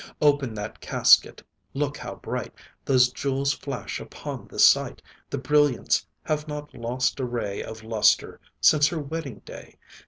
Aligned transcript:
Open 0.19 0.55
that 0.55 0.79
casket 0.79 1.43
look 1.75 1.95
how 1.97 2.15
bright 2.15 2.55
Those 2.85 3.11
jewels 3.11 3.53
flash 3.53 3.99
upon 3.99 4.47
the 4.47 4.57
sight; 4.57 4.99
The 5.29 5.37
brilliants 5.37 6.07
have 6.23 6.47
not 6.47 6.73
lost 6.73 7.19
a 7.19 7.23
ray 7.23 7.61
Of 7.61 7.83
lustre, 7.83 8.39
since 8.59 8.87
her 8.87 8.97
wedding 8.97 9.43
day. 9.45 9.77